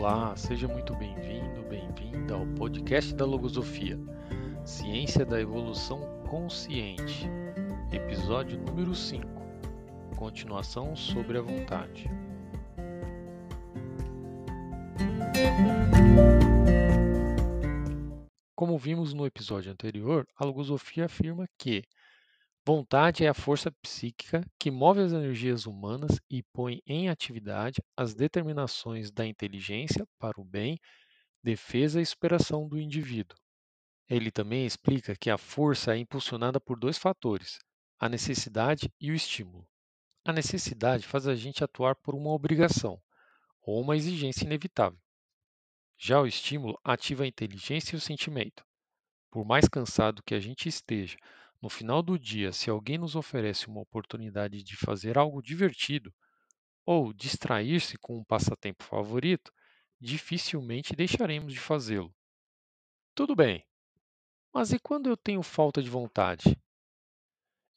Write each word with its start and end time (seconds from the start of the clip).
Olá, 0.00 0.34
seja 0.34 0.66
muito 0.66 0.96
bem-vindo, 0.96 1.62
bem-vinda 1.68 2.32
ao 2.32 2.46
podcast 2.56 3.14
da 3.14 3.26
Logosofia, 3.26 3.98
Ciência 4.64 5.26
da 5.26 5.38
Evolução 5.38 6.00
Consciente, 6.26 7.28
episódio 7.92 8.58
número 8.58 8.94
5, 8.94 9.26
continuação 10.16 10.96
sobre 10.96 11.36
a 11.36 11.42
vontade. 11.42 12.10
Como 18.56 18.78
vimos 18.78 19.12
no 19.12 19.26
episódio 19.26 19.70
anterior, 19.70 20.26
a 20.34 20.46
logosofia 20.46 21.04
afirma 21.04 21.46
que 21.58 21.84
vontade 22.72 23.24
é 23.24 23.28
a 23.28 23.34
força 23.34 23.72
psíquica 23.82 24.48
que 24.56 24.70
move 24.70 25.00
as 25.00 25.12
energias 25.12 25.66
humanas 25.66 26.20
e 26.30 26.40
põe 26.40 26.80
em 26.86 27.08
atividade 27.08 27.82
as 27.96 28.14
determinações 28.14 29.10
da 29.10 29.26
inteligência 29.26 30.06
para 30.20 30.40
o 30.40 30.44
bem, 30.44 30.78
defesa 31.42 32.00
e 32.00 32.06
superação 32.06 32.68
do 32.68 32.78
indivíduo. 32.78 33.36
Ele 34.08 34.30
também 34.30 34.64
explica 34.64 35.16
que 35.16 35.30
a 35.30 35.36
força 35.36 35.96
é 35.96 35.98
impulsionada 35.98 36.60
por 36.60 36.78
dois 36.78 36.96
fatores, 36.96 37.58
a 37.98 38.08
necessidade 38.08 38.88
e 39.00 39.10
o 39.10 39.14
estímulo. 39.16 39.66
A 40.24 40.32
necessidade 40.32 41.08
faz 41.08 41.26
a 41.26 41.34
gente 41.34 41.64
atuar 41.64 41.96
por 41.96 42.14
uma 42.14 42.30
obrigação 42.30 43.02
ou 43.62 43.80
uma 43.80 43.96
exigência 43.96 44.44
inevitável. 44.44 45.00
Já 45.98 46.20
o 46.20 46.26
estímulo 46.26 46.78
ativa 46.84 47.24
a 47.24 47.26
inteligência 47.26 47.96
e 47.96 47.98
o 47.98 48.00
sentimento. 48.00 48.64
Por 49.28 49.44
mais 49.44 49.66
cansado 49.66 50.22
que 50.22 50.36
a 50.36 50.40
gente 50.40 50.68
esteja, 50.68 51.16
no 51.62 51.68
final 51.68 52.02
do 52.02 52.18
dia, 52.18 52.52
se 52.52 52.70
alguém 52.70 52.96
nos 52.96 53.14
oferece 53.14 53.68
uma 53.68 53.80
oportunidade 53.80 54.62
de 54.62 54.76
fazer 54.76 55.18
algo 55.18 55.42
divertido 55.42 56.12
ou 56.86 57.12
distrair-se 57.12 57.98
com 57.98 58.18
um 58.18 58.24
passatempo 58.24 58.82
favorito, 58.82 59.52
dificilmente 60.00 60.96
deixaremos 60.96 61.52
de 61.52 61.60
fazê-lo. 61.60 62.14
Tudo 63.14 63.36
bem, 63.36 63.66
mas 64.52 64.72
e 64.72 64.78
quando 64.78 65.08
eu 65.08 65.16
tenho 65.16 65.42
falta 65.42 65.82
de 65.82 65.90
vontade? 65.90 66.58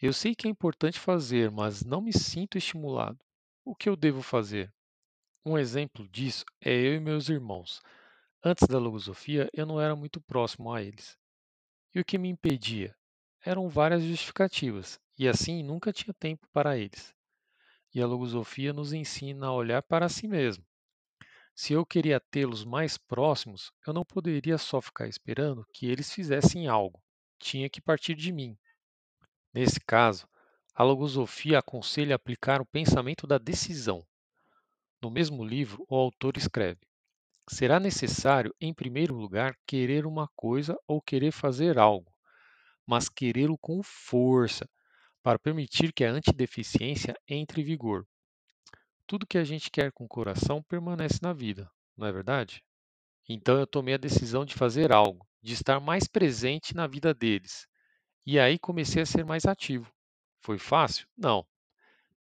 Eu 0.00 0.12
sei 0.12 0.34
que 0.34 0.46
é 0.46 0.50
importante 0.50 0.98
fazer, 0.98 1.50
mas 1.50 1.84
não 1.84 2.00
me 2.00 2.12
sinto 2.12 2.56
estimulado. 2.56 3.18
O 3.64 3.74
que 3.74 3.88
eu 3.88 3.96
devo 3.96 4.22
fazer? 4.22 4.72
Um 5.44 5.58
exemplo 5.58 6.08
disso 6.08 6.44
é 6.60 6.72
eu 6.72 6.94
e 6.94 7.00
meus 7.00 7.28
irmãos. 7.28 7.80
Antes 8.44 8.66
da 8.66 8.78
logosofia, 8.78 9.48
eu 9.52 9.66
não 9.66 9.80
era 9.80 9.94
muito 9.94 10.20
próximo 10.20 10.72
a 10.72 10.82
eles. 10.82 11.18
E 11.94 12.00
o 12.00 12.04
que 12.04 12.18
me 12.18 12.28
impedia? 12.28 12.96
Eram 13.44 13.68
várias 13.68 14.04
justificativas, 14.04 15.00
e 15.18 15.26
assim 15.26 15.64
nunca 15.64 15.92
tinha 15.92 16.14
tempo 16.14 16.46
para 16.52 16.78
eles. 16.78 17.12
E 17.92 18.00
a 18.00 18.06
logosofia 18.06 18.72
nos 18.72 18.92
ensina 18.92 19.48
a 19.48 19.52
olhar 19.52 19.82
para 19.82 20.08
si 20.08 20.28
mesmo. 20.28 20.64
Se 21.52 21.72
eu 21.72 21.84
queria 21.84 22.20
tê-los 22.20 22.64
mais 22.64 22.96
próximos, 22.96 23.72
eu 23.84 23.92
não 23.92 24.04
poderia 24.04 24.56
só 24.58 24.80
ficar 24.80 25.08
esperando 25.08 25.66
que 25.72 25.86
eles 25.86 26.12
fizessem 26.12 26.68
algo. 26.68 27.02
Tinha 27.36 27.68
que 27.68 27.80
partir 27.80 28.14
de 28.14 28.30
mim. 28.30 28.56
Nesse 29.52 29.80
caso, 29.80 30.28
a 30.72 30.84
logosofia 30.84 31.58
aconselha 31.58 32.14
aplicar 32.14 32.60
o 32.60 32.66
pensamento 32.66 33.26
da 33.26 33.38
decisão. 33.38 34.06
No 35.00 35.10
mesmo 35.10 35.44
livro, 35.44 35.84
o 35.88 35.96
autor 35.96 36.36
escreve: 36.36 36.80
será 37.50 37.80
necessário, 37.80 38.54
em 38.60 38.72
primeiro 38.72 39.16
lugar, 39.16 39.58
querer 39.66 40.06
uma 40.06 40.28
coisa 40.36 40.78
ou 40.86 41.02
querer 41.02 41.32
fazer 41.32 41.76
algo, 41.76 42.11
mas 42.92 43.08
querê-lo 43.08 43.56
com 43.56 43.82
força, 43.82 44.68
para 45.22 45.38
permitir 45.38 45.94
que 45.94 46.04
a 46.04 46.10
antideficiência 46.10 47.14
entre 47.26 47.62
em 47.62 47.64
vigor. 47.64 48.06
Tudo 49.06 49.26
que 49.26 49.38
a 49.38 49.44
gente 49.44 49.70
quer 49.70 49.90
com 49.92 50.04
o 50.04 50.08
coração 50.08 50.62
permanece 50.62 51.18
na 51.22 51.32
vida, 51.32 51.70
não 51.96 52.06
é 52.06 52.12
verdade? 52.12 52.62
Então 53.26 53.58
eu 53.58 53.66
tomei 53.66 53.94
a 53.94 53.96
decisão 53.96 54.44
de 54.44 54.52
fazer 54.52 54.92
algo, 54.92 55.26
de 55.40 55.54
estar 55.54 55.80
mais 55.80 56.06
presente 56.06 56.76
na 56.76 56.86
vida 56.86 57.14
deles. 57.14 57.66
E 58.26 58.38
aí 58.38 58.58
comecei 58.58 59.00
a 59.00 59.06
ser 59.06 59.24
mais 59.24 59.46
ativo. 59.46 59.90
Foi 60.42 60.58
fácil? 60.58 61.08
Não. 61.16 61.46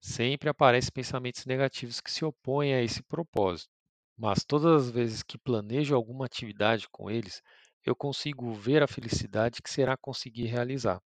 Sempre 0.00 0.48
aparecem 0.48 0.92
pensamentos 0.94 1.46
negativos 1.46 2.00
que 2.00 2.12
se 2.12 2.24
opõem 2.24 2.74
a 2.74 2.80
esse 2.80 3.02
propósito. 3.02 3.72
Mas 4.16 4.44
todas 4.44 4.84
as 4.84 4.90
vezes 4.92 5.24
que 5.24 5.36
planejo 5.36 5.96
alguma 5.96 6.26
atividade 6.26 6.88
com 6.90 7.10
eles, 7.10 7.42
eu 7.84 7.94
consigo 7.94 8.52
ver 8.52 8.82
a 8.82 8.86
felicidade 8.86 9.62
que 9.62 9.70
será 9.70 9.96
conseguir 9.96 10.46
realizar. 10.46 11.00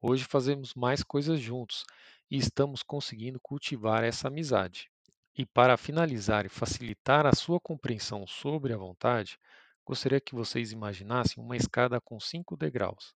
Hoje 0.00 0.24
fazemos 0.24 0.74
mais 0.74 1.02
coisas 1.02 1.40
juntos 1.40 1.84
e 2.30 2.36
estamos 2.36 2.82
conseguindo 2.82 3.40
cultivar 3.40 4.04
essa 4.04 4.28
amizade. 4.28 4.90
E 5.36 5.46
para 5.46 5.76
finalizar 5.76 6.46
e 6.46 6.48
facilitar 6.48 7.26
a 7.26 7.34
sua 7.34 7.58
compreensão 7.58 8.26
sobre 8.26 8.72
a 8.72 8.76
vontade, 8.76 9.38
gostaria 9.84 10.20
que 10.20 10.34
vocês 10.34 10.72
imaginassem 10.72 11.42
uma 11.42 11.56
escada 11.56 12.00
com 12.00 12.20
cinco 12.20 12.56
degraus. 12.56 13.14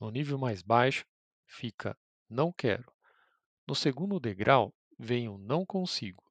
No 0.00 0.10
nível 0.10 0.38
mais 0.38 0.62
baixo 0.62 1.04
fica 1.46 1.96
não 2.28 2.50
quero. 2.50 2.90
No 3.66 3.74
segundo 3.74 4.18
degrau 4.18 4.74
vem 4.98 5.28
o 5.28 5.36
não 5.38 5.66
consigo. 5.66 6.24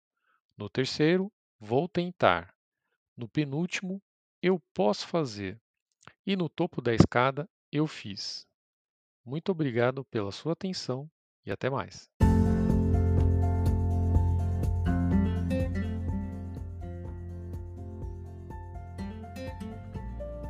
No 0.57 0.69
terceiro, 0.69 1.31
Vou 1.63 1.88
tentar. 1.88 2.56
No 3.16 3.29
penúltimo, 3.29 4.01
eu 4.41 4.59
posso 4.73 5.07
fazer. 5.07 5.61
E 6.26 6.36
no 6.36 6.48
topo 6.48 6.82
da 6.82 6.94
escada, 6.94 7.50
eu 7.72 7.88
fiz. 7.88 8.46
Muito 9.26 9.52
obrigado 9.52 10.06
pela 10.06 10.32
sua 10.32 10.54
atenção 10.54 11.09
e 11.44 11.52
até 11.52 11.68
mais. 11.70 12.09